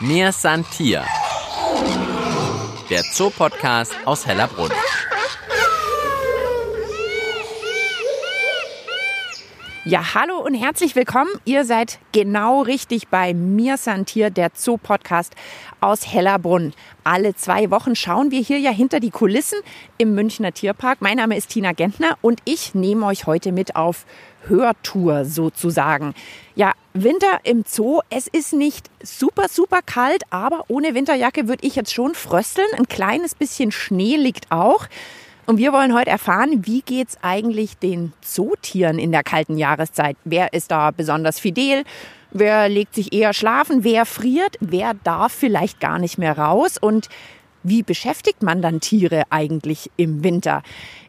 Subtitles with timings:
[0.00, 1.06] Mir Santier,
[2.90, 4.70] der Zoopodcast aus Hellerbrunn.
[9.88, 11.30] Ja, hallo und herzlich willkommen.
[11.44, 15.32] Ihr seid genau richtig bei Mir Santier, der Zoo-Podcast
[15.80, 16.72] aus Hellerbrunn.
[17.04, 19.60] Alle zwei Wochen schauen wir hier ja hinter die Kulissen
[19.96, 21.00] im Münchner Tierpark.
[21.02, 24.06] Mein Name ist Tina Gentner und ich nehme euch heute mit auf
[24.48, 26.14] Hörtour sozusagen.
[26.56, 28.00] Ja, Winter im Zoo.
[28.10, 32.66] Es ist nicht super, super kalt, aber ohne Winterjacke würde ich jetzt schon frösteln.
[32.76, 34.88] Ein kleines bisschen Schnee liegt auch.
[35.46, 40.16] Und wir wollen heute erfahren, wie geht es eigentlich den Zootieren in der kalten Jahreszeit?
[40.24, 41.84] Wer ist da besonders fidel?
[42.32, 43.84] Wer legt sich eher schlafen?
[43.84, 44.56] Wer friert?
[44.58, 46.78] Wer darf vielleicht gar nicht mehr raus?
[46.78, 47.08] Und
[47.68, 50.62] wie beschäftigt man dann Tiere eigentlich im Winter?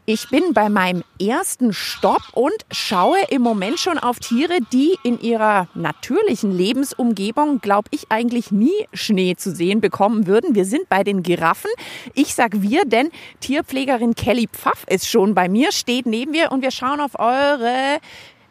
[0.05, 5.19] Ich bin bei meinem ersten Stopp und schaue im Moment schon auf Tiere, die in
[5.19, 10.55] ihrer natürlichen Lebensumgebung, glaube ich, eigentlich nie Schnee zu sehen bekommen würden.
[10.55, 11.69] Wir sind bei den Giraffen.
[12.13, 13.09] Ich sag wir, denn
[13.41, 17.99] Tierpflegerin Kelly Pfaff ist schon bei mir, steht neben mir und wir schauen auf eure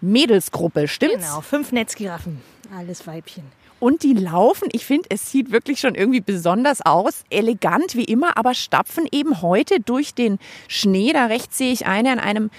[0.02, 1.26] Mädelsgruppe, stimmt's?
[1.26, 2.42] Genau, fünf Netzgiraffen,
[2.76, 3.44] alles Weibchen.
[3.86, 7.22] Und die laufen, ich finde, es sieht wirklich schon irgendwie besonders aus.
[7.30, 11.12] Elegant wie immer, aber stapfen eben heute durch den Schnee.
[11.12, 12.50] Da rechts sehe ich eine an einem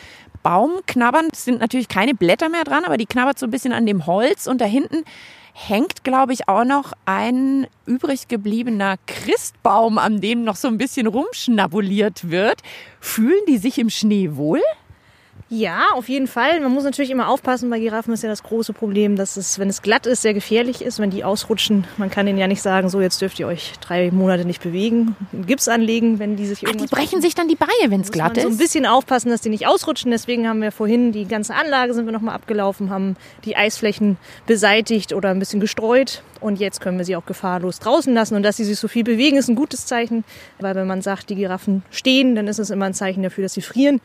[0.41, 1.27] Baum knabbern.
[1.33, 4.05] Es sind natürlich keine Blätter mehr dran, aber die knabbert so ein bisschen an dem
[4.05, 4.47] Holz.
[4.47, 5.03] Und da hinten
[5.51, 11.07] hängt, glaube ich, auch noch ein übrig gebliebener Christbaum, an dem noch so ein bisschen
[11.07, 12.61] rumschnabuliert wird.
[13.01, 14.61] Fühlen die sich im Schnee wohl?
[15.49, 16.59] Ja, auf jeden Fall.
[16.59, 17.69] Man muss natürlich immer aufpassen.
[17.69, 20.81] Bei Giraffen ist ja das große Problem, dass es, wenn es glatt ist, sehr gefährlich
[20.81, 21.87] ist, wenn die ausrutschen.
[21.95, 25.15] Man kann ihnen ja nicht sagen, so jetzt dürft ihr euch drei Monate nicht bewegen,
[25.45, 26.89] Gips anlegen, wenn die sich irgendwas.
[26.91, 28.43] Ach, die brechen sich dann die Beine, wenn es glatt man ist.
[28.43, 30.11] So ein bisschen aufpassen, dass die nicht ausrutschen.
[30.11, 33.15] Deswegen haben wir vorhin die ganze Anlage sind wir nochmal abgelaufen, haben
[33.45, 36.23] die Eisflächen beseitigt oder ein bisschen gestreut.
[36.39, 38.35] Und jetzt können wir sie auch gefahrlos draußen lassen.
[38.35, 40.23] Und dass sie sich so viel bewegen, ist ein gutes Zeichen.
[40.59, 43.53] Weil wenn man sagt, die Giraffen stehen, dann ist es immer ein Zeichen dafür, dass
[43.53, 44.01] sie frieren.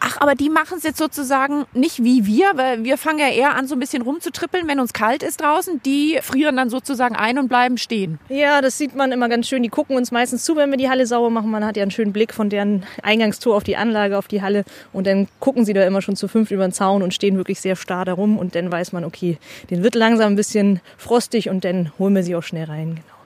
[0.00, 3.54] Ach, aber die machen es jetzt sozusagen nicht wie wir, weil wir fangen ja eher
[3.54, 5.82] an, so ein bisschen rumzutrippeln, wenn uns kalt ist draußen.
[5.84, 8.18] Die frieren dann sozusagen ein und bleiben stehen.
[8.28, 9.62] Ja, das sieht man immer ganz schön.
[9.62, 11.50] Die gucken uns meistens zu, wenn wir die Halle sauber machen.
[11.50, 14.64] Man hat ja einen schönen Blick von deren Eingangstor auf die Anlage, auf die Halle.
[14.92, 17.60] Und dann gucken sie da immer schon zu fünf über den Zaun und stehen wirklich
[17.60, 18.38] sehr starr da rum.
[18.38, 19.38] Und dann weiß man, okay,
[19.70, 22.96] den wird langsam ein bisschen frostig und dann holen wir sie auch schnell rein.
[22.96, 23.16] Genau.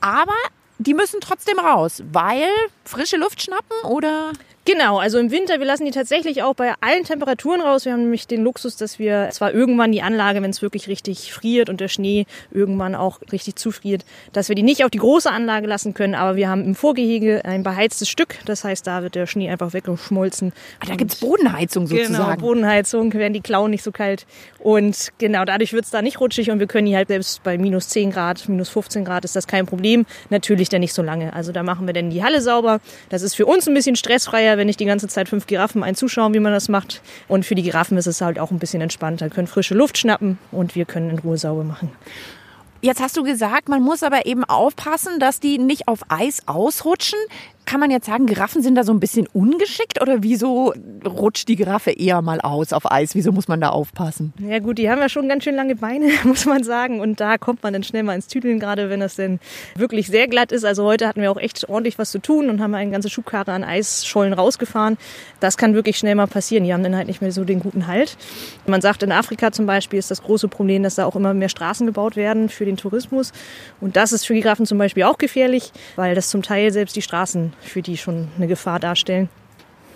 [0.00, 0.34] Aber
[0.78, 2.48] die müssen trotzdem raus, weil
[2.84, 4.32] frische Luft schnappen oder?
[4.68, 7.86] Genau, also im Winter, wir lassen die tatsächlich auch bei allen Temperaturen raus.
[7.86, 11.32] Wir haben nämlich den Luxus, dass wir zwar irgendwann die Anlage, wenn es wirklich richtig
[11.32, 15.30] friert und der Schnee irgendwann auch richtig zufriert, dass wir die nicht auf die große
[15.30, 18.34] Anlage lassen können, aber wir haben im Vorgehege ein beheiztes Stück.
[18.44, 20.52] Das heißt, da wird der Schnee einfach weggeschmolzen.
[20.80, 22.12] Ah, da gibt's Bodenheizung sozusagen.
[22.12, 24.26] Genau, Bodenheizung, werden die Klauen nicht so kalt.
[24.58, 27.88] Und genau, dadurch wird's da nicht rutschig und wir können die halt selbst bei minus
[27.88, 30.04] 10 Grad, minus 15 Grad ist das kein Problem.
[30.28, 31.32] Natürlich dann nicht so lange.
[31.32, 32.80] Also da machen wir dann die Halle sauber.
[33.08, 35.94] Das ist für uns ein bisschen stressfreier, wenn nicht die ganze Zeit fünf Giraffen ein
[35.94, 37.00] zuschauen, wie man das macht.
[37.26, 39.30] Und für die Giraffen ist es halt auch ein bisschen entspannter.
[39.30, 41.90] Können frische Luft schnappen und wir können in Ruhe sauber machen.
[42.80, 47.18] Jetzt hast du gesagt, man muss aber eben aufpassen, dass die nicht auf Eis ausrutschen.
[47.68, 50.72] Kann man jetzt sagen, Giraffen sind da so ein bisschen ungeschickt oder wieso
[51.04, 53.14] rutscht die Giraffe eher mal aus auf Eis?
[53.14, 54.32] Wieso muss man da aufpassen?
[54.38, 56.98] Ja gut, die haben ja schon ganz schön lange Beine, muss man sagen.
[57.00, 59.38] Und da kommt man dann schnell mal ins Tüdeln, gerade wenn das denn
[59.74, 60.64] wirklich sehr glatt ist.
[60.64, 63.52] Also heute hatten wir auch echt ordentlich was zu tun und haben eine ganze Schubkarre
[63.52, 64.96] an Eisschollen rausgefahren.
[65.40, 66.64] Das kann wirklich schnell mal passieren.
[66.64, 68.16] Die haben dann halt nicht mehr so den guten Halt.
[68.66, 71.50] Man sagt, in Afrika zum Beispiel ist das große Problem, dass da auch immer mehr
[71.50, 73.32] Straßen gebaut werden für den Tourismus.
[73.78, 77.02] Und das ist für Giraffen zum Beispiel auch gefährlich, weil das zum Teil selbst die
[77.02, 79.28] Straßen für die schon eine Gefahr darstellen.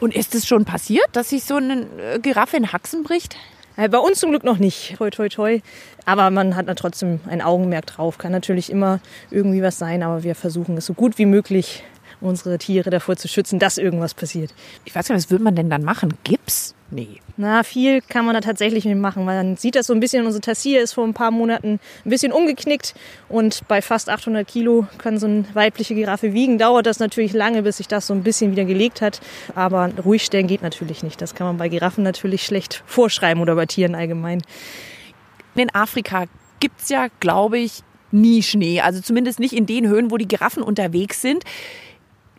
[0.01, 1.87] Und ist es schon passiert, dass sich so eine
[2.21, 3.37] Giraffe in Haxen bricht?
[3.77, 5.61] Äh, Bei uns zum Glück noch nicht, toi toi toi.
[6.05, 8.19] Aber man hat da trotzdem ein Augenmerk drauf.
[8.19, 8.99] Kann natürlich immer
[9.31, 11.85] irgendwie was sein, aber wir versuchen es so gut wie möglich,
[12.23, 14.55] unsere Tiere davor zu schützen, dass irgendwas passiert.
[14.85, 16.15] Ich weiß gar nicht, was würde man denn dann machen?
[16.25, 16.75] Gips?
[16.91, 17.21] Nee.
[17.39, 20.27] Na, viel kann man da tatsächlich nicht machen, weil man sieht das so ein bisschen.
[20.27, 22.95] Unsere Tassier ist vor ein paar Monaten ein bisschen umgeknickt
[23.31, 26.59] und bei fast 800 Kilo kann so eine weibliche Giraffe wiegen.
[26.59, 29.21] Dauert das natürlich lange, bis sich das so ein bisschen wieder gelegt hat.
[29.55, 31.23] Aber ruhig stellen geht natürlich nicht.
[31.23, 34.43] Das kann man bei Giraffen natürlich schlecht vorschreiben oder bei Tieren allgemein.
[35.55, 36.27] In Afrika
[36.61, 38.83] gibt's ja, glaube ich, nie Schnee.
[38.83, 41.45] Also zumindest nicht in den Höhen, wo die Giraffen unterwegs sind.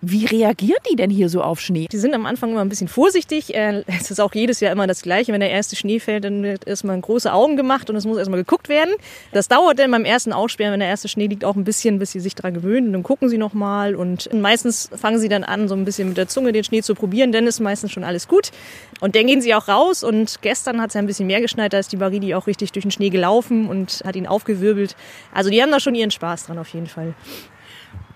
[0.05, 1.87] Wie reagieren die denn hier so auf Schnee?
[1.89, 3.55] Die sind am Anfang immer ein bisschen vorsichtig.
[3.55, 5.31] Äh, Es ist auch jedes Jahr immer das Gleiche.
[5.31, 8.39] Wenn der erste Schnee fällt, dann wird erstmal große Augen gemacht und es muss erstmal
[8.39, 8.93] geguckt werden.
[9.31, 12.11] Das dauert dann beim ersten Aussperren, wenn der erste Schnee liegt, auch ein bisschen, bis
[12.11, 12.91] sie sich daran gewöhnen.
[12.91, 16.27] Dann gucken sie nochmal und meistens fangen sie dann an, so ein bisschen mit der
[16.27, 17.31] Zunge den Schnee zu probieren.
[17.31, 18.51] Dann ist meistens schon alles gut.
[18.99, 21.71] Und dann gehen sie auch raus und gestern hat es ja ein bisschen mehr geschneit.
[21.71, 24.97] Da ist die Baridi auch richtig durch den Schnee gelaufen und hat ihn aufgewirbelt.
[25.33, 27.13] Also die haben da schon ihren Spaß dran auf jeden Fall.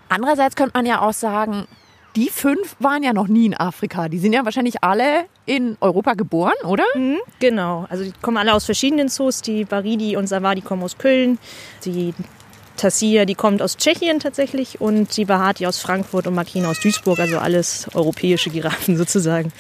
[0.10, 1.68] Andererseits könnte man ja auch sagen,
[2.16, 4.10] die fünf waren ja noch nie in Afrika.
[4.10, 6.84] Die sind ja wahrscheinlich alle in Europa geboren, oder?
[7.40, 9.44] Genau, also die kommen alle aus verschiedenen Zoos.
[9.44, 11.38] Die Baridi und Savar, die kommen aus Köln.
[11.86, 12.16] Die
[12.76, 14.82] Tassir, die kommt aus Tschechien tatsächlich.
[14.82, 17.20] Und die Bahati aus Frankfurt und Makina aus Duisburg.
[17.20, 19.54] Also alles europäische Giraffen sozusagen.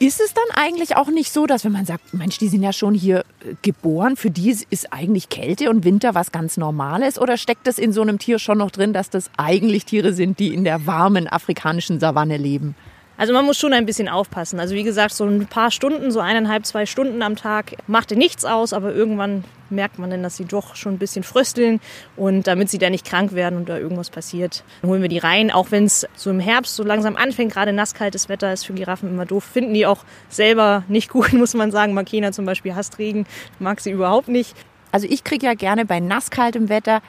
[0.00, 2.72] Ist es dann eigentlich auch nicht so, dass wenn man sagt, Mensch, die sind ja
[2.72, 7.18] schon hier äh, geboren, für die ist eigentlich Kälte und Winter was ganz Normales?
[7.18, 10.38] Oder steckt das in so einem Tier schon noch drin, dass das eigentlich Tiere sind,
[10.38, 12.76] die in der warmen afrikanischen Savanne leben?
[13.18, 14.60] Also man muss schon ein bisschen aufpassen.
[14.60, 18.44] Also wie gesagt, so ein paar Stunden, so eineinhalb, zwei Stunden am Tag machte nichts
[18.44, 21.80] aus, aber irgendwann merkt man dann, dass sie doch schon ein bisschen frösteln
[22.16, 25.50] und damit sie da nicht krank werden und da irgendwas passiert, holen wir die rein.
[25.50, 29.10] Auch wenn es so im Herbst so langsam anfängt, gerade nasskaltes Wetter ist für Giraffen
[29.10, 31.94] immer doof, finden die auch selber nicht gut, muss man sagen.
[31.94, 33.26] Makena zum Beispiel hasst Regen,
[33.58, 34.54] mag sie überhaupt nicht.
[34.92, 37.02] Also ich kriege ja gerne bei nasskaltem Wetter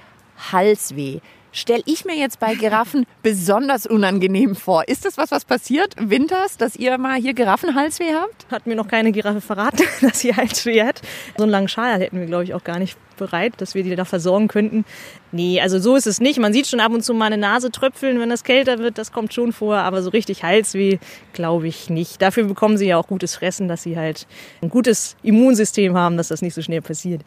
[0.51, 1.19] Halsweh.
[1.51, 4.87] Stelle ich mir jetzt bei Giraffen besonders unangenehm vor.
[4.87, 8.45] Ist das was, was passiert winters, dass ihr mal hier Giraffenhalsweh habt?
[8.51, 11.01] Hat mir noch keine Giraffe verraten, dass sie Halsweh hat.
[11.37, 13.95] So einen langen Schal hätten wir, glaube ich, auch gar nicht bereit, dass wir die
[13.95, 14.85] da versorgen könnten.
[15.31, 16.39] Nee, also so ist es nicht.
[16.39, 18.97] Man sieht schon ab und zu mal eine Nase tröpfeln, wenn es kälter wird.
[18.97, 19.77] Das kommt schon vor.
[19.77, 20.97] Aber so richtig Halsweh
[21.33, 22.21] glaube ich nicht.
[22.21, 24.25] Dafür bekommen sie ja auch gutes Fressen, dass sie halt
[24.61, 27.21] ein gutes Immunsystem haben, dass das nicht so schnell passiert.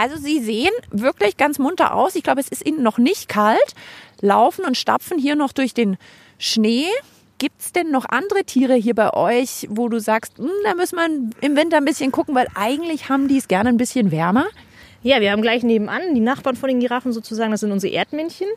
[0.00, 2.14] Also sie sehen wirklich ganz munter aus.
[2.14, 3.74] Ich glaube, es ist ihnen noch nicht kalt.
[4.20, 5.96] Laufen und stapfen hier noch durch den
[6.38, 6.86] Schnee.
[7.38, 10.96] Gibt es denn noch andere Tiere hier bei euch, wo du sagst, "Hm, da müssen
[10.96, 14.46] wir im Winter ein bisschen gucken, weil eigentlich haben die es gerne ein bisschen wärmer?
[15.02, 18.48] Ja, wir haben gleich nebenan die Nachbarn von den Giraffen sozusagen, das sind unsere Erdmännchen.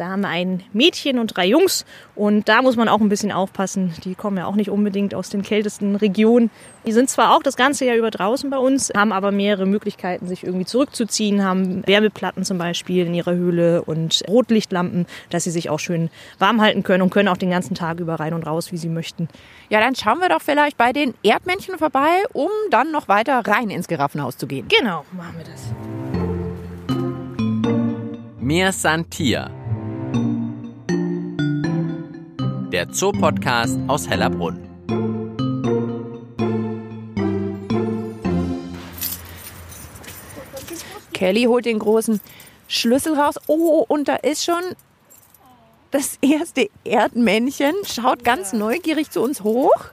[0.00, 3.32] Da haben wir ein Mädchen und drei Jungs und da muss man auch ein bisschen
[3.32, 3.92] aufpassen.
[4.02, 6.48] Die kommen ja auch nicht unbedingt aus den kältesten Regionen.
[6.86, 10.26] Die sind zwar auch das ganze Jahr über draußen bei uns, haben aber mehrere Möglichkeiten,
[10.26, 15.68] sich irgendwie zurückzuziehen, haben Wärmeplatten zum Beispiel in ihrer Höhle und Rotlichtlampen, dass sie sich
[15.68, 16.08] auch schön
[16.38, 18.88] warm halten können und können auch den ganzen Tag über rein und raus, wie sie
[18.88, 19.28] möchten.
[19.68, 23.68] Ja, dann schauen wir doch vielleicht bei den Erdmännchen vorbei, um dann noch weiter rein
[23.68, 24.66] ins Giraffenhaus zu gehen.
[24.68, 25.74] Genau, machen wir das.
[28.38, 29.59] Mir Santier.
[32.80, 34.58] Der Zoopodcast aus Hellerbrunn.
[41.12, 42.22] Kelly holt den großen
[42.68, 43.34] Schlüssel raus.
[43.48, 44.62] Oh, und da ist schon
[45.90, 47.74] das erste Erdmännchen.
[47.84, 49.90] Schaut ganz neugierig zu uns hoch.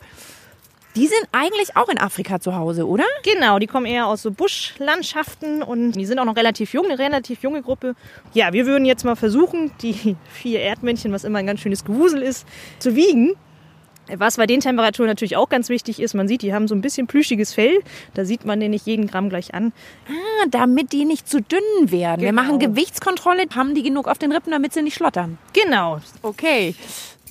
[0.97, 3.03] Die sind eigentlich auch in Afrika zu Hause, oder?
[3.23, 6.97] Genau, die kommen eher aus so Buschlandschaften und die sind auch noch relativ jung, eine
[6.97, 7.93] relativ junge Gruppe.
[8.33, 12.23] Ja, wir würden jetzt mal versuchen, die vier Erdmännchen, was immer ein ganz schönes Gewusel
[12.23, 12.47] ist,
[12.79, 13.33] zu wiegen.
[14.15, 16.81] Was bei den Temperaturen natürlich auch ganz wichtig ist, man sieht, die haben so ein
[16.81, 17.77] bisschen plüschiges Fell.
[18.15, 19.73] Da sieht man den nicht jeden Gramm gleich an.
[20.07, 21.59] Ah, damit die nicht zu dünn
[21.91, 22.21] werden.
[22.21, 22.41] Wir Genau.
[22.41, 23.43] machen Gewichtskontrolle.
[23.53, 25.37] Haben die genug auf den Rippen, damit sie nicht schlottern?
[25.53, 25.99] Genau.
[26.23, 26.73] Okay.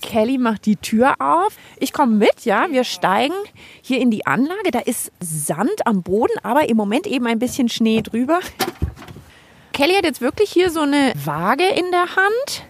[0.00, 1.56] Kelly macht die Tür auf.
[1.78, 2.66] Ich komme mit, ja.
[2.70, 3.34] Wir steigen
[3.82, 4.70] hier in die Anlage.
[4.70, 8.40] Da ist Sand am Boden, aber im Moment eben ein bisschen Schnee drüber.
[9.72, 12.64] Kelly hat jetzt wirklich hier so eine Waage in der Hand.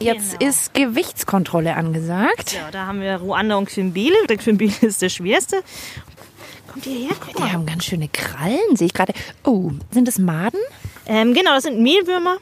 [0.00, 0.50] Jetzt Genau.
[0.50, 2.52] ist Gewichtskontrolle angesagt.
[2.52, 4.14] Ja, da haben wir Ruanda und Quimbele.
[4.28, 5.62] Der Quimbele ist der schwerste.
[6.72, 7.16] Kommt ihr her?
[7.18, 9.12] Guck Die haben ganz schöne Krallen, sehe ich gerade.
[9.44, 10.60] Oh, sind das Maden?
[11.06, 12.36] Ähm, genau, das sind Mehlwürmer.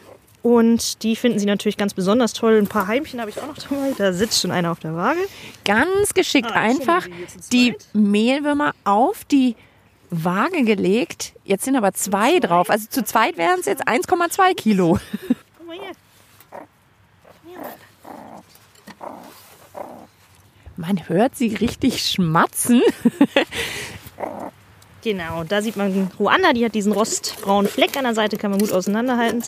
[0.47, 2.57] Und die finden sie natürlich ganz besonders toll.
[2.57, 3.93] Ein paar Heimchen habe ich auch noch dabei.
[3.99, 5.19] Da sitzt schon einer auf der Waage.
[5.65, 7.09] Ganz geschickt Ah, einfach
[7.51, 7.75] die.
[7.93, 9.57] Mehlwürmer auf die
[10.11, 11.33] Waage gelegt.
[11.43, 12.71] Jetzt sind aber zwei drauf.
[12.71, 15.01] Also zu zweit wären es jetzt 1,2 Kilo.
[15.59, 15.93] Komm mal her.
[20.77, 22.83] Man hört sie richtig schmatzen.
[25.03, 28.61] Genau, da sieht man Ruanda, die hat diesen rostbraunen Fleck an der Seite, kann man
[28.61, 29.43] gut auseinanderhalten.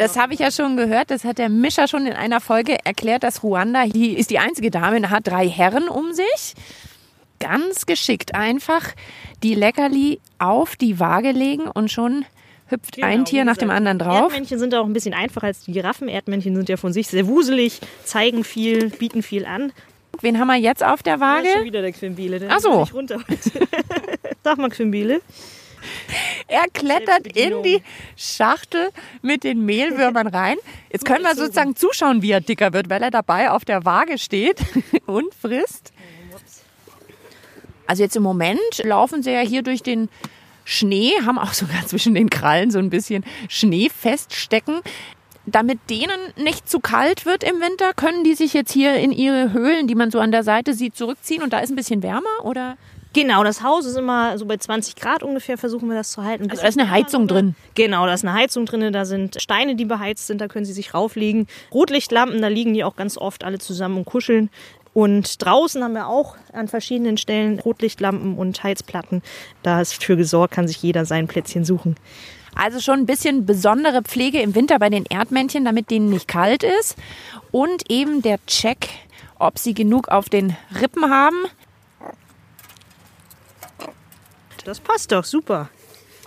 [0.00, 1.10] Das habe ich ja schon gehört.
[1.10, 4.70] Das hat der Mischer schon in einer Folge erklärt, dass Ruanda, die ist die einzige
[4.70, 6.54] Dame, hat drei Herren um sich.
[7.38, 8.94] Ganz geschickt einfach
[9.42, 12.24] die Leckerli auf die Waage legen und schon
[12.68, 14.32] hüpft ein Genau, Tier wie nach dem anderen drauf.
[14.32, 16.08] Erdmännchen sind auch ein bisschen einfacher als die Giraffen.
[16.08, 19.70] Erdmännchen sind ja von sich sehr wuselig, zeigen viel, bieten viel an.
[20.22, 21.66] Wen haben wir jetzt auf der Da ist schon Waage?
[21.66, 22.38] wieder der Quimbele.
[22.38, 22.72] Der Ach so.
[22.72, 23.18] ist nicht runter.
[26.48, 27.82] Er klettert in die
[28.16, 28.90] Schachtel
[29.22, 30.56] mit den Mehlwürmern rein.
[30.92, 34.18] Jetzt können wir sozusagen zuschauen, wie er dicker wird, weil er dabei auf der Waage
[34.18, 34.60] steht
[35.06, 35.92] und frisst.
[37.86, 40.08] Also jetzt im Moment laufen sie ja hier durch den
[40.64, 44.80] Schnee, haben auch sogar zwischen den Krallen so ein bisschen Schnee feststecken.
[45.46, 49.52] Damit denen nicht zu kalt wird im Winter, können die sich jetzt hier in ihre
[49.52, 52.44] Höhlen, die man so an der Seite sieht, zurückziehen und da ist ein bisschen wärmer,
[52.44, 52.76] oder?
[53.12, 56.48] Genau, das Haus ist immer so bei 20 Grad ungefähr, versuchen wir das zu halten.
[56.48, 57.56] Also da ist eine Heizung drin.
[57.74, 60.72] Genau, da ist eine Heizung drin, da sind Steine, die beheizt sind, da können sie
[60.72, 61.48] sich rauflegen.
[61.72, 64.48] Rotlichtlampen, da liegen die auch ganz oft alle zusammen und kuscheln.
[64.92, 69.22] Und draußen haben wir auch an verschiedenen Stellen Rotlichtlampen und Heizplatten.
[69.62, 71.96] Da ist für gesorgt, kann sich jeder sein Plätzchen suchen.
[72.54, 76.64] Also schon ein bisschen besondere Pflege im Winter bei den Erdmännchen, damit denen nicht kalt
[76.64, 76.96] ist.
[77.52, 78.88] Und eben der Check,
[79.38, 81.36] ob sie genug auf den Rippen haben.
[84.64, 85.68] Das passt doch, super.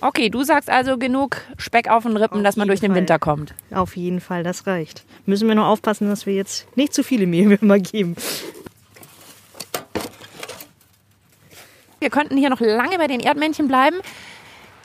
[0.02, 2.96] Okay, du sagst also genug Speck auf den Rippen, Auf dass man durch den jeden
[2.96, 3.54] Winter kommt.
[3.74, 5.06] Auf jeden Fall, das reicht.
[5.25, 8.16] Müssen wir nur aufpassen, dass wir jetzt nicht zu viele Mehlwürmer geben.
[12.00, 14.02] Wir könnten hier noch lange bei den Erdmännchen bleiben,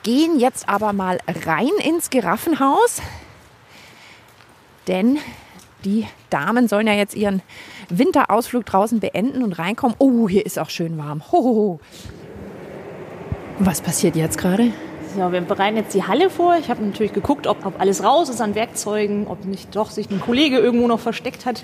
[0.04, 3.02] gehen jetzt aber mal rein ins Giraffenhaus,
[4.86, 5.18] denn
[5.84, 7.42] die Damen sollen ja jetzt ihren
[7.88, 9.96] Winterausflug draußen beenden und reinkommen.
[9.98, 11.24] Oh, hier ist auch schön warm.
[11.32, 11.80] Hohoho.
[13.60, 14.70] Was passiert jetzt gerade?
[15.16, 16.56] So, wir bereiten jetzt die Halle vor.
[16.60, 20.08] Ich habe natürlich geguckt, ob, ob alles raus ist an Werkzeugen, ob nicht doch sich
[20.10, 21.62] ein Kollege irgendwo noch versteckt hat.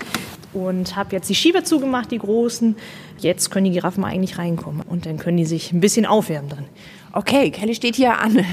[0.51, 2.75] Und habe jetzt die Schieber zugemacht, die großen.
[3.19, 6.65] Jetzt können die Giraffen eigentlich reinkommen und dann können die sich ein bisschen aufwärmen drin.
[7.13, 8.43] Okay, Kelly steht hier an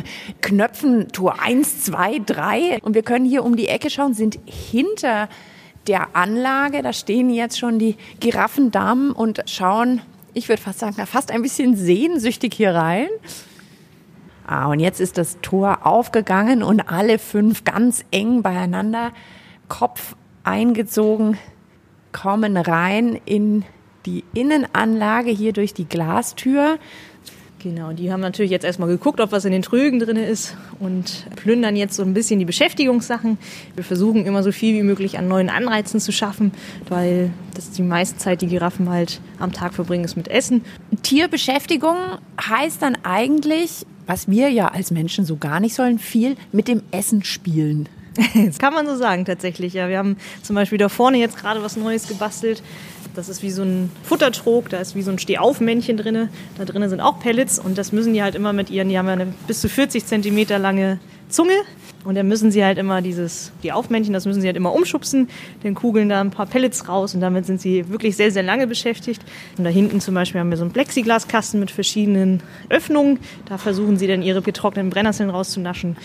[0.41, 5.29] Knöpfen Tour 1, 2, 3 und wir können hier um die Ecke schauen, sind hinter
[5.89, 10.01] der Anlage, da stehen jetzt schon die Giraffendamen und schauen,
[10.35, 13.09] ich würde fast sagen, fast ein bisschen sehnsüchtig hier rein.
[14.47, 19.13] Ah, und jetzt ist das Tor aufgegangen und alle fünf ganz eng beieinander,
[19.69, 21.39] Kopf eingezogen,
[22.13, 23.65] kommen rein in
[24.05, 26.79] die Innenanlage hier durch die Glastür.
[27.63, 31.27] Genau, die haben natürlich jetzt erstmal geguckt, ob was in den Trögen drin ist und
[31.37, 33.39] plündern jetzt so ein bisschen die Beschäftigungssachen.
[33.77, 36.51] Wir versuchen immer so viel wie möglich an neuen Anreizen zu schaffen,
[36.89, 40.65] weil das die meiste Zeit die Giraffen halt am Tag verbringen, ist mit Essen.
[41.03, 41.97] Tierbeschäftigung
[42.41, 46.83] heißt dann eigentlich, was wir ja als Menschen so gar nicht sollen, viel mit dem
[46.91, 47.89] Essen spielen.
[48.47, 49.75] Das kann man so sagen tatsächlich.
[49.75, 52.63] Ja, wir haben zum Beispiel da vorne jetzt gerade was Neues gebastelt.
[53.15, 56.29] Das ist wie so ein Futtertrog, da ist wie so ein Stehaufmännchen drin.
[56.57, 59.07] Da drinnen sind auch Pellets und das müssen die halt immer mit ihren, die haben
[59.07, 61.53] ja eine bis zu 40 Zentimeter lange Zunge.
[62.05, 65.29] Und dann müssen sie halt immer dieses, die Aufmännchen, das müssen sie halt immer umschubsen,
[65.63, 68.67] dann kugeln da ein paar Pellets raus und damit sind sie wirklich sehr, sehr lange
[68.67, 69.23] beschäftigt.
[69.57, 73.21] Und da hinten zum Beispiel haben wir so einen Plexiglaskasten mit verschiedenen Öffnungen.
[73.47, 75.97] Da versuchen sie dann ihre getrockneten Brennnesseln rauszunaschen.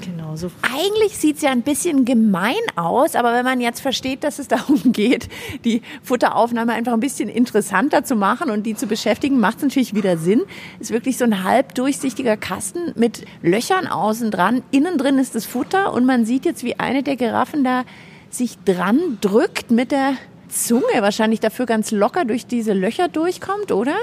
[0.00, 0.50] Genau, so.
[0.62, 4.48] Eigentlich sieht es ja ein bisschen gemein aus, aber wenn man jetzt versteht, dass es
[4.48, 5.28] darum geht,
[5.64, 9.94] die Futteraufnahme einfach ein bisschen interessanter zu machen und die zu beschäftigen, macht es natürlich
[9.94, 10.42] wieder Sinn.
[10.78, 14.62] Ist wirklich so ein halb durchsichtiger Kasten mit Löchern außen dran.
[14.70, 17.84] Innen drin ist das Futter und man sieht jetzt, wie eine der Giraffen da
[18.30, 20.14] sich dran drückt mit der
[20.48, 23.94] Zunge, wahrscheinlich dafür ganz locker durch diese Löcher durchkommt, oder?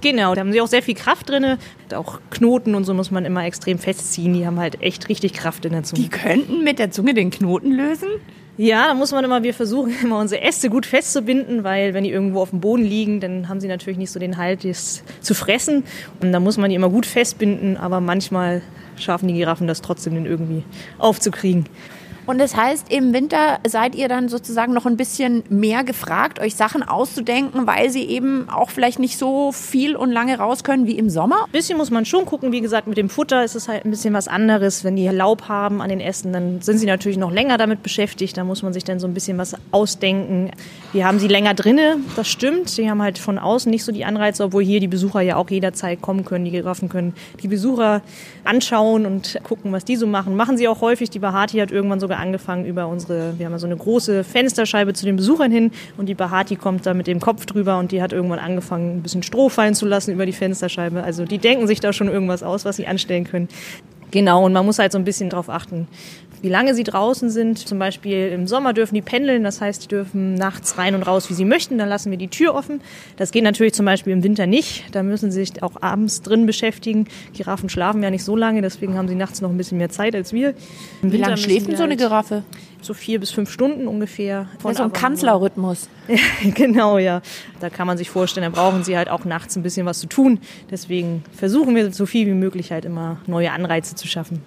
[0.00, 1.58] Genau, da haben sie auch sehr viel Kraft drin.
[1.94, 4.32] Auch Knoten und so muss man immer extrem festziehen.
[4.34, 6.02] Die haben halt echt richtig Kraft in der Zunge.
[6.02, 8.08] Die könnten mit der Zunge den Knoten lösen?
[8.56, 12.10] Ja, da muss man immer, wir versuchen immer unsere Äste gut festzubinden, weil wenn die
[12.10, 15.34] irgendwo auf dem Boden liegen, dann haben sie natürlich nicht so den Halt, das zu
[15.34, 15.84] fressen.
[16.20, 18.62] Und da muss man die immer gut festbinden, aber manchmal
[18.96, 20.62] schaffen die Giraffen das trotzdem, den irgendwie
[20.98, 21.64] aufzukriegen.
[22.30, 26.54] Und das heißt, im Winter seid ihr dann sozusagen noch ein bisschen mehr gefragt, euch
[26.54, 30.96] Sachen auszudenken, weil sie eben auch vielleicht nicht so viel und lange raus können wie
[30.96, 31.46] im Sommer?
[31.46, 32.52] Ein bisschen muss man schon gucken.
[32.52, 34.84] Wie gesagt, mit dem Futter ist es halt ein bisschen was anderes.
[34.84, 38.36] Wenn die Laub haben an den Ästen, dann sind sie natürlich noch länger damit beschäftigt.
[38.36, 40.52] Da muss man sich dann so ein bisschen was ausdenken.
[40.92, 42.68] Wir haben sie länger drinne, das stimmt.
[42.68, 45.48] Sie haben halt von außen nicht so die Anreize, obwohl hier die Besucher ja auch
[45.48, 46.44] jederzeit kommen können.
[46.44, 48.02] Die Giraffen können die Besucher
[48.42, 50.34] anschauen und gucken, was die so machen.
[50.34, 51.08] Machen sie auch häufig.
[51.08, 54.92] Die Bahati hat irgendwann sogar angefangen über unsere, wir haben ja so eine große Fensterscheibe
[54.92, 58.02] zu den Besuchern hin und die Bahati kommt da mit dem Kopf drüber und die
[58.02, 61.04] hat irgendwann angefangen, ein bisschen Stroh fallen zu lassen über die Fensterscheibe.
[61.04, 63.46] Also die denken sich da schon irgendwas aus, was sie anstellen können.
[64.10, 65.86] Genau, und man muss halt so ein bisschen drauf achten,
[66.42, 67.58] wie lange sie draußen sind.
[67.58, 71.28] Zum Beispiel im Sommer dürfen die pendeln, das heißt, die dürfen nachts rein und raus,
[71.30, 71.78] wie sie möchten.
[71.78, 72.80] Dann lassen wir die Tür offen.
[73.16, 74.84] Das geht natürlich zum Beispiel im Winter nicht.
[74.92, 77.06] Da müssen sie sich auch abends drin beschäftigen.
[77.34, 80.14] Giraffen schlafen ja nicht so lange, deswegen haben sie nachts noch ein bisschen mehr Zeit
[80.14, 80.54] als wir.
[81.02, 82.42] Im Wie lange schläft denn so eine halt Giraffe?
[82.82, 84.48] So vier bis fünf Stunden ungefähr.
[84.52, 85.88] Ja, so ein aber- Kanzlerrhythmus.
[86.54, 87.20] genau, ja.
[87.60, 90.06] Da kann man sich vorstellen, da brauchen sie halt auch nachts ein bisschen was zu
[90.06, 90.40] tun.
[90.70, 94.40] Deswegen versuchen wir so viel wie möglich halt immer neue Anreize zu schaffen.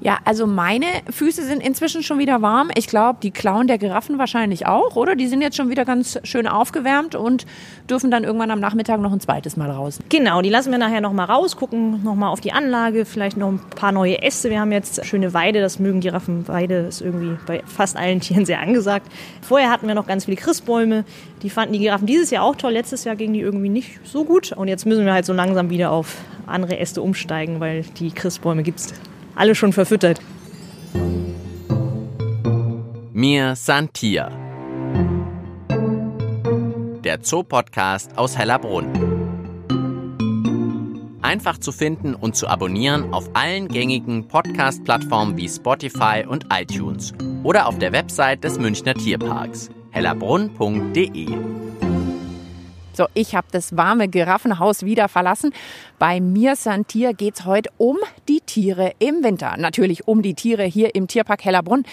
[0.00, 2.70] Ja, also meine Füße sind inzwischen schon wieder warm.
[2.76, 5.16] Ich glaube, die Klauen der Giraffen wahrscheinlich auch, oder?
[5.16, 7.46] Die sind jetzt schon wieder ganz schön aufgewärmt und
[7.88, 9.98] dürfen dann irgendwann am Nachmittag noch ein zweites Mal raus.
[10.08, 13.36] Genau, die lassen wir nachher noch mal raus, gucken noch mal auf die Anlage, vielleicht
[13.36, 14.50] noch ein paar neue Äste.
[14.50, 16.46] Wir haben jetzt schöne Weide, das mögen Giraffen.
[16.48, 19.10] Weide ist irgendwie bei fast allen Tieren sehr angesagt.
[19.42, 21.04] Vorher hatten wir noch ganz viele Christbäume.
[21.42, 22.72] Die fanden die Giraffen dieses Jahr auch toll.
[22.72, 24.52] Letztes Jahr gingen die irgendwie nicht so gut.
[24.52, 28.62] Und jetzt müssen wir halt so langsam wieder auf andere Äste umsteigen, weil die Christbäume
[28.62, 28.94] gibt es
[29.34, 30.20] alle schon verfüttert.
[33.12, 34.30] Mir Santia.
[37.04, 39.14] Der Zoopodcast aus Hellerbrunn.
[41.22, 47.66] Einfach zu finden und zu abonnieren auf allen gängigen Podcast-Plattformen wie Spotify und iTunes oder
[47.66, 51.28] auf der Website des Münchner Tierparks hellerbrunn.de.
[52.94, 55.52] So, ich habe das warme Giraffenhaus wieder verlassen.
[55.98, 57.98] Bei mir Santier geht es heute um
[58.28, 59.56] die Tiere im Winter.
[59.58, 61.84] Natürlich um die Tiere hier im Tierpark Hellerbrunn.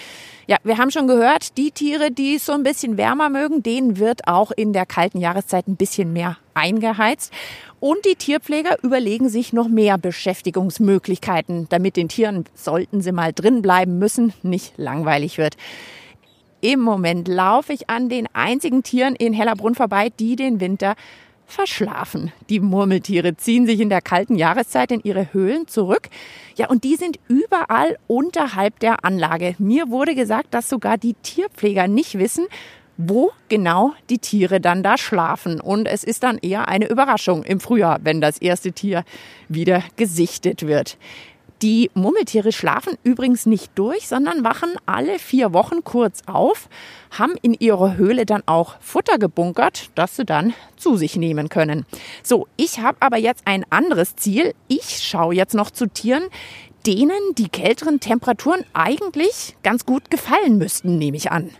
[0.46, 3.98] Ja, wir haben schon gehört, die Tiere, die es so ein bisschen wärmer mögen, denen
[3.98, 7.32] wird auch in der kalten Jahreszeit ein bisschen mehr eingeheizt.
[7.80, 13.60] Und die Tierpfleger überlegen sich noch mehr Beschäftigungsmöglichkeiten, damit den Tieren, sollten sie mal drin
[13.60, 15.56] bleiben müssen, nicht langweilig wird.
[16.64, 20.94] Im Moment laufe ich an den einzigen Tieren in Hellerbrunn vorbei, die den Winter
[21.44, 22.30] verschlafen.
[22.48, 26.08] Die Murmeltiere ziehen sich in der kalten Jahreszeit in ihre Höhlen zurück.
[26.54, 29.56] Ja, und die sind überall unterhalb der Anlage.
[29.58, 32.46] Mir wurde gesagt, dass sogar die Tierpfleger nicht wissen,
[32.96, 35.60] wo genau die Tiere dann da schlafen.
[35.60, 39.02] Und es ist dann eher eine Überraschung im Frühjahr, wenn das erste Tier
[39.48, 40.96] wieder gesichtet wird.
[41.62, 46.68] Die Murmeltiere schlafen übrigens nicht durch, sondern wachen alle vier Wochen kurz auf,
[47.12, 51.86] haben in ihrer Höhle dann auch Futter gebunkert, das sie dann zu sich nehmen können.
[52.24, 54.54] So, ich habe aber jetzt ein anderes Ziel.
[54.66, 56.24] Ich schaue jetzt noch zu Tieren,
[56.84, 61.52] denen die kälteren Temperaturen eigentlich ganz gut gefallen müssten, nehme ich an.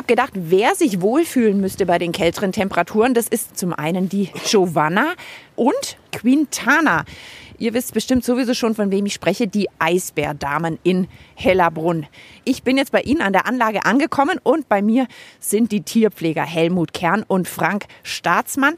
[0.00, 4.30] Habe gedacht, wer sich wohlfühlen müsste bei den kälteren Temperaturen, das ist zum einen die
[4.46, 5.12] Giovanna
[5.56, 7.04] und Quintana.
[7.58, 12.06] Ihr wisst bestimmt sowieso schon, von wem ich spreche, die Eisbärdamen in Hellerbrunn.
[12.44, 15.06] Ich bin jetzt bei Ihnen an der Anlage angekommen und bei mir
[15.38, 18.76] sind die Tierpfleger Helmut Kern und Frank Staatsmann.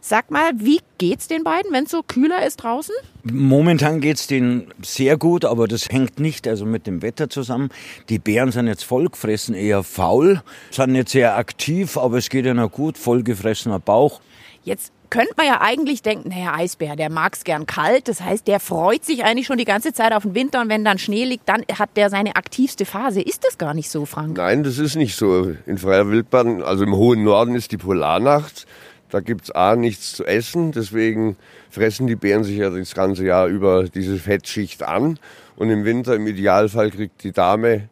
[0.00, 2.94] Sag mal, wie geht's den beiden, wenn es so kühler ist draußen?
[3.24, 7.70] Momentan geht's denen sehr gut, aber das hängt nicht also mit dem Wetter zusammen.
[8.08, 12.70] Die Bären sind jetzt vollgefressen, eher faul, sind nicht sehr aktiv, aber es geht ihnen
[12.70, 14.20] gut, vollgefressener Bauch.
[14.62, 18.08] Jetzt könnte man ja eigentlich denken, naja, Eisbär, der mag's gern kalt.
[18.08, 20.84] Das heißt, der freut sich eigentlich schon die ganze Zeit auf den Winter und wenn
[20.84, 23.20] dann Schnee liegt, dann hat der seine aktivste Phase.
[23.20, 24.36] Ist das gar nicht so, Frank?
[24.36, 25.54] Nein, das ist nicht so.
[25.66, 28.66] In freier Wildbahn, also im hohen Norden ist die Polarnacht.
[29.10, 31.36] Da gibt's A, nichts zu essen, deswegen
[31.70, 35.18] fressen die Bären sich ja das ganze Jahr über diese Fettschicht an.
[35.56, 37.88] Und im Winter im Idealfall kriegt die Dame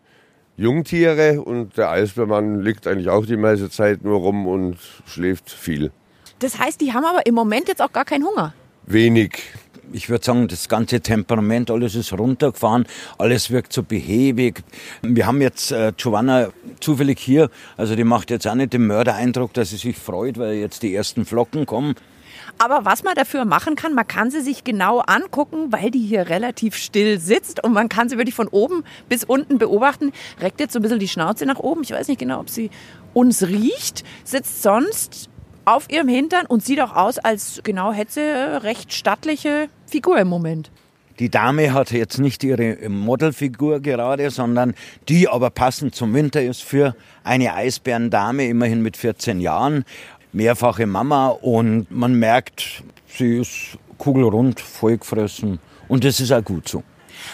[0.57, 5.91] Jungtiere und der Eisbärmann liegt eigentlich auch die meiste Zeit nur rum und schläft viel.
[6.39, 8.55] Das heißt, die haben aber im Moment jetzt auch gar keinen Hunger.
[8.87, 9.43] Wenig.
[9.93, 12.87] Ich würde sagen, das ganze Temperament, alles ist runtergefahren,
[13.19, 14.63] alles wirkt so behäbig.
[15.03, 16.49] Wir haben jetzt äh, Giovanna
[16.81, 20.55] zufällig hier, also die macht jetzt auch nicht den Mördereindruck, dass sie sich freut, weil
[20.55, 21.95] jetzt die ersten Flocken kommen.
[22.59, 26.29] Aber was man dafür machen kann, man kann sie sich genau angucken, weil die hier
[26.29, 30.13] relativ still sitzt und man kann sie wirklich von oben bis unten beobachten.
[30.41, 31.83] Reckt jetzt so ein bisschen die Schnauze nach oben.
[31.83, 32.71] Ich weiß nicht genau, ob sie
[33.13, 35.29] uns riecht, sitzt sonst
[35.65, 40.19] auf ihrem Hintern und sieht auch aus, als genau hätte sie eine recht stattliche Figur
[40.19, 40.71] im Moment.
[41.19, 44.75] Die Dame hat jetzt nicht ihre Modelfigur gerade, sondern
[45.09, 46.95] die aber passend zum Winter ist für
[47.25, 49.85] eine Eisbärendame, immerhin mit 14 Jahren,
[50.33, 56.83] mehrfache Mama und man merkt, sie ist kugelrund, vollgefressen und das ist auch gut so.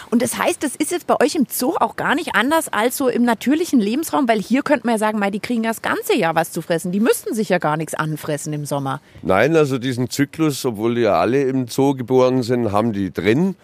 [0.09, 2.97] Und das heißt, das ist jetzt bei euch im Zoo auch gar nicht anders als
[2.97, 6.35] so im natürlichen Lebensraum, weil hier könnte man ja sagen, die kriegen das ganze Jahr
[6.35, 6.91] was zu fressen.
[6.91, 9.01] Die müssten sich ja gar nichts anfressen im Sommer.
[9.21, 13.55] Nein, also diesen Zyklus, obwohl die ja alle im Zoo geboren sind, haben die drin.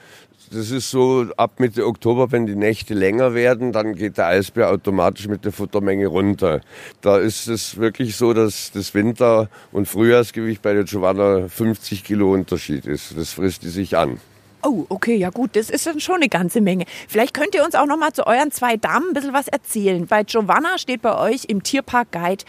[0.51, 4.71] Das ist so ab Mitte Oktober, wenn die Nächte länger werden, dann geht der Eisbär
[4.71, 6.61] automatisch mit der Futtermenge runter.
[7.01, 12.33] Da ist es wirklich so, dass das Winter- und Frühjahrsgewicht bei der Giovanna 50 Kilo
[12.33, 13.15] Unterschied ist.
[13.15, 14.19] Das frisst die sich an.
[14.61, 16.85] Oh, okay, ja gut, das ist dann schon eine ganze Menge.
[17.07, 20.05] Vielleicht könnt ihr uns auch noch mal zu euren zwei Damen ein bisschen was erzählen.
[20.05, 22.43] Bei Giovanna steht bei euch im Tierpark Guide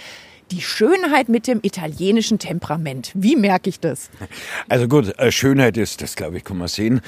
[0.51, 3.13] die Schönheit mit dem italienischen Temperament.
[3.15, 4.11] Wie merke ich das?
[4.69, 7.01] Also gut, äh, Schönheit ist, das glaube ich, kann man sehen.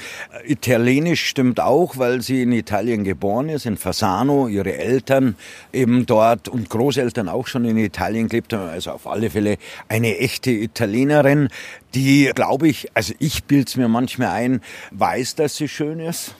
[0.43, 5.35] Äh, Italienisch stimmt auch, weil sie in Italien geboren ist, in Fasano, ihre Eltern
[5.71, 8.69] eben dort und Großeltern auch schon in Italien gelebt haben.
[8.69, 11.49] Also auf alle Fälle eine echte Italienerin,
[11.93, 16.35] die, glaube ich, also ich bilde es mir manchmal ein, weiß, dass sie schön ist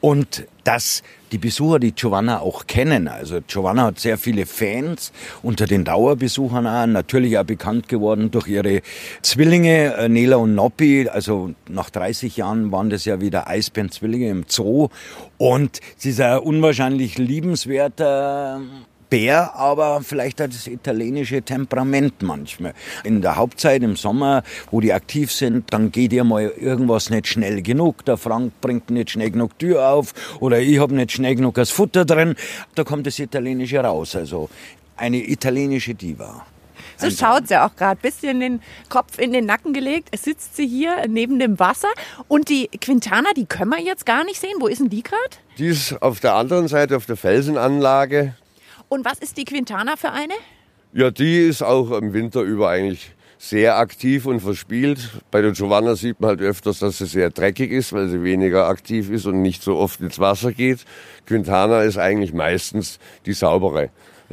[0.00, 3.08] und dass die Besucher die Giovanna auch kennen.
[3.08, 5.12] Also Giovanna hat sehr viele Fans
[5.42, 8.82] unter den Dauerbesuchern auch, natürlich auch bekannt geworden durch ihre
[9.22, 11.08] Zwillinge äh, Nela und Noppi.
[11.08, 14.88] Also nach 30 Jahren waren das ja wieder Eisbären-Zwillinge im Zoo
[15.36, 18.60] und sie ist ein unwahrscheinlich liebenswerter
[19.10, 22.74] Bär, aber vielleicht hat das italienische Temperament manchmal.
[23.04, 27.26] In der Hauptzeit im Sommer, wo die aktiv sind, dann geht ihr mal irgendwas nicht
[27.26, 28.04] schnell genug.
[28.04, 31.70] Der Frank bringt nicht schnell genug Tür auf oder ich habe nicht schnell genug das
[31.70, 32.34] Futter drin.
[32.74, 34.14] Da kommt das Italienische raus.
[34.14, 34.50] Also
[34.96, 36.44] eine italienische Diva.
[36.98, 38.00] So schaut sie auch gerade.
[38.00, 40.08] Bisschen den Kopf in den Nacken gelegt.
[40.10, 41.88] Es sitzt sie hier neben dem Wasser.
[42.26, 44.56] Und die Quintana, die können wir jetzt gar nicht sehen.
[44.58, 45.22] Wo ist denn die gerade?
[45.58, 48.34] Die ist auf der anderen Seite, auf der Felsenanlage.
[48.88, 50.34] Und was ist die Quintana für eine?
[50.92, 55.10] Ja, die ist auch im Winter über eigentlich sehr aktiv und verspielt.
[55.30, 58.66] Bei der Giovanna sieht man halt öfters, dass sie sehr dreckig ist, weil sie weniger
[58.66, 60.84] aktiv ist und nicht so oft ins Wasser geht.
[61.26, 63.90] Quintana ist eigentlich meistens die saubere.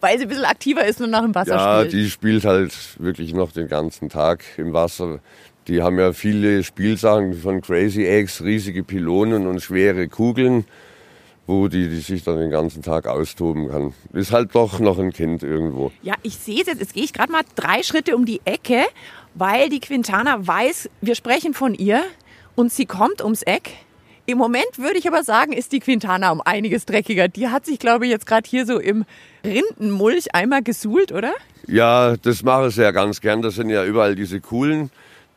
[0.00, 1.92] Weil sie ein bisschen aktiver ist und nach dem Wasser ja, spielt.
[1.92, 5.20] die spielt halt wirklich noch den ganzen Tag im Wasser.
[5.68, 10.64] Die haben ja viele Spielsachen von Crazy Eggs, riesige Pylonen und schwere Kugeln
[11.46, 13.92] wo die, die sich dann den ganzen Tag austoben kann.
[14.12, 15.92] Ist halt doch noch ein Kind irgendwo.
[16.02, 16.80] Ja, ich sehe es jetzt.
[16.80, 18.84] Jetzt gehe ich gerade mal drei Schritte um die Ecke,
[19.34, 22.02] weil die Quintana weiß, wir sprechen von ihr
[22.54, 23.72] und sie kommt ums Eck.
[24.26, 27.28] Im Moment würde ich aber sagen, ist die Quintana um einiges dreckiger.
[27.28, 29.04] Die hat sich, glaube ich, jetzt gerade hier so im
[29.44, 31.34] Rindenmulch einmal gesuhlt, oder?
[31.66, 33.42] Ja, das mache ich ja ganz gern.
[33.42, 34.90] Das sind ja überall diese coolen,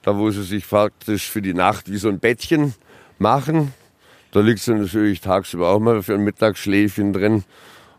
[0.04, 2.76] da wo sie sich faktisch für die Nacht wie so ein Bettchen
[3.20, 3.74] machen.
[4.32, 7.44] Da liegt sie natürlich tagsüber auch mal für ein Mittagsschläfchen drin.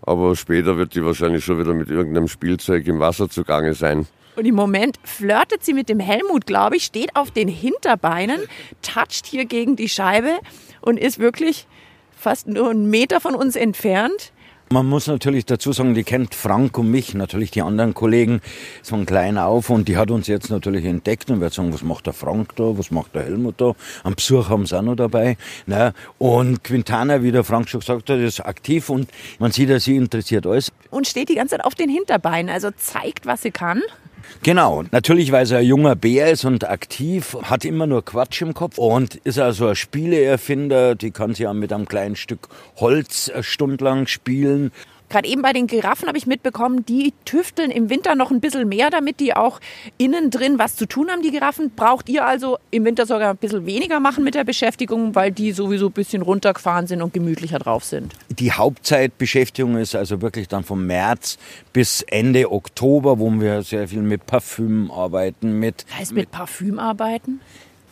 [0.03, 4.07] Aber später wird die wahrscheinlich schon wieder mit irgendeinem Spielzeug im Wasser zugange sein.
[4.37, 8.39] Und im Moment flirtet sie mit dem Helmut, glaube ich, steht auf den Hinterbeinen,
[8.83, 10.39] toucht hier gegen die Scheibe
[10.81, 11.67] und ist wirklich
[12.17, 14.33] fast nur einen Meter von uns entfernt.
[14.71, 18.43] Man muss natürlich dazu sagen, die kennt Frank und mich, natürlich die anderen Kollegen
[18.83, 22.05] von klein auf und die hat uns jetzt natürlich entdeckt und wird sagen, was macht
[22.05, 23.73] der Frank da, was macht der Helmut da?
[24.05, 25.39] Am Besuch haben sie auch noch dabei.
[25.65, 25.95] Ne?
[26.19, 29.97] Und Quintana, wie der Frank schon gesagt hat, ist aktiv und man sieht, dass sie
[29.97, 30.71] interessiert alles.
[30.91, 33.81] Und steht die ganze Zeit auf den Hinterbeinen, also zeigt, was sie kann.
[34.43, 38.55] Genau, natürlich, weil er ein junger Bär ist und aktiv, hat immer nur Quatsch im
[38.55, 43.31] Kopf und ist also ein Spieleerfinder, die kann sie ja mit einem kleinen Stück Holz
[43.41, 44.73] stundenlang spielen.
[45.09, 48.69] Gerade eben bei den Giraffen habe ich mitbekommen, die tüfteln im Winter noch ein bisschen
[48.69, 49.61] mehr, damit die auch
[49.97, 51.71] innen drin was zu tun haben, die Giraffen.
[51.75, 55.53] Braucht ihr also im Winter sogar ein bisschen weniger machen mit der Beschäftigung, weil die
[55.53, 58.15] sowieso ein bisschen runtergefahren sind und gemütlicher drauf sind?
[58.29, 61.39] Die Hauptzeitbeschäftigung ist also wirklich dann vom März
[61.73, 65.59] bis Ende Oktober, wo wir sehr viel mit Parfüm arbeiten.
[65.59, 67.41] Mit, heißt mit Parfüm arbeiten?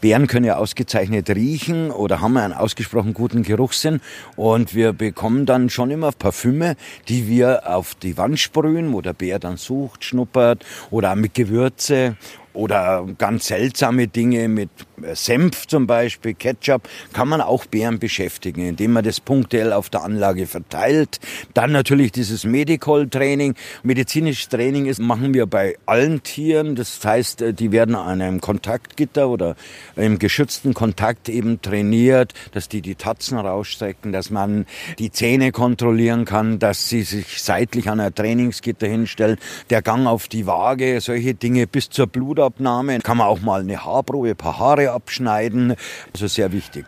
[0.00, 4.00] Bären können ja ausgezeichnet riechen oder haben einen ausgesprochen guten Geruchssinn.
[4.37, 6.76] Und wir bekommen dann schon immer Parfüme,
[7.09, 11.35] die wir auf die Wand sprühen, wo der Bär dann sucht, schnuppert oder auch mit
[11.35, 12.16] Gewürze
[12.57, 14.71] oder ganz seltsame Dinge mit
[15.12, 20.03] Senf zum Beispiel, Ketchup, kann man auch Bären beschäftigen, indem man das punktuell auf der
[20.03, 21.21] Anlage verteilt.
[21.55, 23.55] Dann natürlich dieses Medical-Training.
[23.83, 26.77] Medizinisches Training ist, machen wir bei allen Tieren.
[26.77, 29.57] Das heißt, äh, die werden an einem Kontaktgitter oder
[29.97, 34.66] im geschützten Kontakt eben trainiert, dass die die Tatzen rausstrecken, dass man
[34.99, 39.37] die Zähne kontrollieren kann, dass sie sich seitlich an ein Trainingsgitter hinstellen,
[39.71, 42.98] der Gang auf die Waage, solche Dinge bis zur Blutabnahme Blutabnahme.
[43.00, 45.74] Kann man auch mal eine Haarprobe, ein paar Haare abschneiden.
[46.12, 46.85] Also sehr wichtig.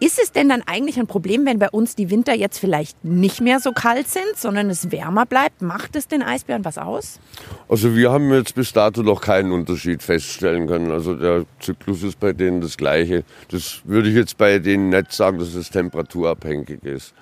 [0.00, 3.40] Ist es denn dann eigentlich ein Problem, wenn bei uns die Winter jetzt vielleicht nicht
[3.40, 5.62] mehr so kalt sind, sondern es wärmer bleibt?
[5.62, 7.20] Macht es den Eisbären was aus?
[7.68, 10.90] Also wir haben jetzt bis dato noch keinen Unterschied feststellen können.
[10.90, 13.22] Also der Zyklus ist bei denen das gleiche.
[13.48, 17.14] Das würde ich jetzt bei denen nicht sagen, dass es temperaturabhängig ist.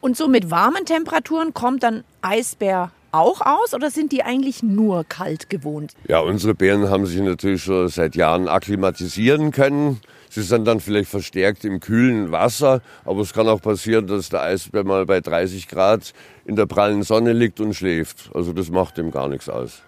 [0.00, 5.04] Und so mit warmen Temperaturen kommt dann Eisbär auch aus oder sind die eigentlich nur
[5.04, 5.92] kalt gewohnt?
[6.08, 10.00] Ja, unsere Bären haben sich natürlich schon seit Jahren akklimatisieren können.
[10.28, 14.42] Sie sind dann vielleicht verstärkt im kühlen Wasser, aber es kann auch passieren, dass der
[14.42, 16.12] Eisbär mal bei 30 Grad
[16.44, 18.30] in der prallen Sonne liegt und schläft.
[18.32, 19.82] Also das macht ihm gar nichts aus.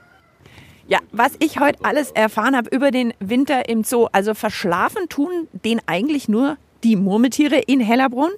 [0.89, 5.49] Ja, was ich heute alles erfahren habe über den Winter im Zoo, also verschlafen tun
[5.65, 8.33] den eigentlich nur die Murmeltiere in Hellerbrunn.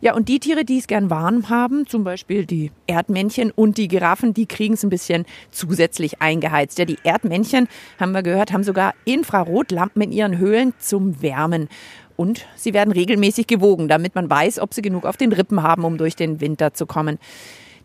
[0.00, 3.88] Ja, und die Tiere, die es gern warm haben, zum Beispiel die Erdmännchen und die
[3.88, 6.78] Giraffen, die kriegen es ein bisschen zusätzlich eingeheizt.
[6.78, 11.68] Ja, die Erdmännchen, haben wir gehört, haben sogar Infrarotlampen in ihren Höhlen zum Wärmen.
[12.16, 15.84] Und sie werden regelmäßig gewogen, damit man weiß, ob sie genug auf den Rippen haben,
[15.84, 17.18] um durch den Winter zu kommen.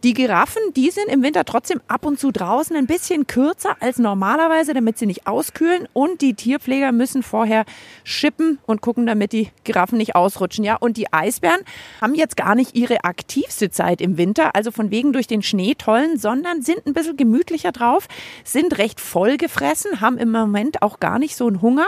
[0.04, 4.00] Die Giraffen, die sind im Winter trotzdem ab und zu draußen ein bisschen kürzer als
[4.00, 5.88] normalerweise, damit sie nicht auskühlen.
[5.94, 7.64] Und die Tierpfleger müssen vorher
[8.04, 10.66] schippen und gucken, damit die Giraffen nicht ausrutschen.
[10.66, 11.62] Ja, und die Eisbären
[12.02, 15.74] haben jetzt gar nicht ihre aktivste Zeit im Winter, also von wegen durch den Schnee
[15.74, 18.10] tollen, sondern sind ein bisschen gemütlicher drauf,
[18.44, 21.88] sind recht voll gefressen, haben im Moment auch gar nicht so einen Hunger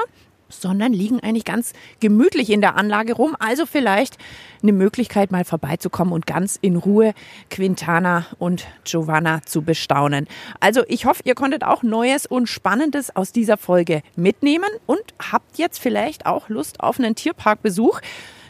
[0.49, 3.35] sondern liegen eigentlich ganz gemütlich in der Anlage rum.
[3.39, 4.17] Also vielleicht
[4.61, 7.13] eine Möglichkeit, mal vorbeizukommen und ganz in Ruhe
[7.49, 10.27] Quintana und Giovanna zu bestaunen.
[10.59, 15.57] Also ich hoffe, ihr konntet auch Neues und Spannendes aus dieser Folge mitnehmen und habt
[15.57, 18.01] jetzt vielleicht auch Lust auf einen Tierparkbesuch.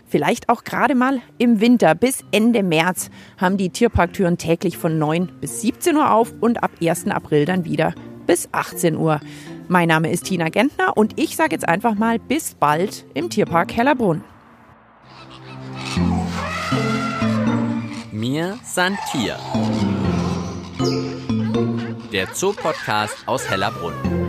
[0.08, 1.96] Vielleicht auch gerade mal im Winter.
[1.96, 6.72] Bis Ende März haben die Tierparktüren täglich von 9 bis 17 Uhr auf und ab
[6.82, 7.08] 1.
[7.08, 7.94] April dann wieder
[8.28, 9.20] bis 18 Uhr.
[9.68, 13.76] Mein Name ist Tina Gentner und ich sage jetzt einfach mal bis bald im Tierpark
[13.76, 14.24] Hellerbrunn.
[18.12, 19.38] Mir san Tier.
[22.12, 24.25] Der Zoopodcast aus Hellerbrunn.